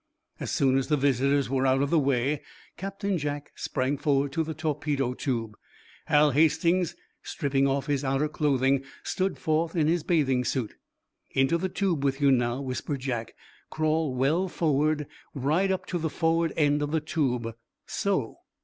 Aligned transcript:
As 0.39 0.49
soon 0.49 0.79
as 0.79 0.87
the 0.87 0.97
visitors 0.97 1.47
were 1.47 1.67
out 1.67 1.83
of 1.83 1.91
the 1.91 1.99
way, 1.99 2.41
Captain 2.75 3.19
Jack 3.19 3.51
sprang 3.55 3.99
forward 3.99 4.31
to 4.31 4.43
the 4.43 4.55
torpedo 4.55 5.13
tube. 5.13 5.53
Hal 6.07 6.31
Hastings, 6.31 6.95
stripping 7.21 7.67
off 7.67 7.85
his 7.85 8.03
outer 8.03 8.27
clothing, 8.27 8.83
stood 9.03 9.37
forth 9.37 9.75
in 9.75 9.85
his 9.85 10.01
bathing 10.01 10.43
suit. 10.43 10.73
"Into 11.29 11.59
the 11.59 11.69
tube 11.69 12.03
with 12.03 12.19
you, 12.19 12.31
now," 12.31 12.59
whispered 12.61 13.01
Jack. 13.01 13.35
"Crawl 13.69 14.11
well 14.15 14.47
forward 14.47 15.05
right 15.35 15.69
up 15.69 15.85
to 15.85 15.99
the 15.99 16.09
forward 16.09 16.51
end 16.57 16.81
of 16.81 16.89
the 16.89 16.99
tube 16.99 17.55
so. 17.85 18.39